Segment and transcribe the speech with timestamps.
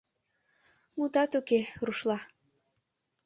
[0.97, 2.17] Мутат уке— рушла.